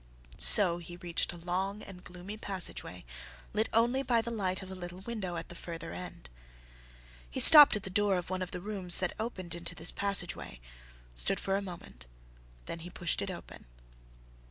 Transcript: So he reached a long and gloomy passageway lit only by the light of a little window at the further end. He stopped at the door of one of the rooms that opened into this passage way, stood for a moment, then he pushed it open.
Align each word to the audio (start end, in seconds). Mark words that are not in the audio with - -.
So 0.39 0.79
he 0.79 0.97
reached 0.97 1.31
a 1.31 1.37
long 1.37 1.83
and 1.83 2.03
gloomy 2.03 2.35
passageway 2.35 3.05
lit 3.53 3.69
only 3.71 4.01
by 4.01 4.23
the 4.23 4.31
light 4.31 4.63
of 4.63 4.71
a 4.71 4.73
little 4.73 5.01
window 5.01 5.35
at 5.35 5.49
the 5.49 5.53
further 5.53 5.91
end. 5.93 6.27
He 7.29 7.39
stopped 7.39 7.75
at 7.75 7.83
the 7.83 7.91
door 7.91 8.17
of 8.17 8.31
one 8.31 8.41
of 8.41 8.49
the 8.49 8.61
rooms 8.61 8.97
that 8.97 9.13
opened 9.19 9.53
into 9.53 9.75
this 9.75 9.91
passage 9.91 10.35
way, 10.35 10.59
stood 11.13 11.39
for 11.39 11.55
a 11.55 11.61
moment, 11.61 12.07
then 12.65 12.79
he 12.79 12.89
pushed 12.89 13.21
it 13.21 13.29
open. 13.29 13.65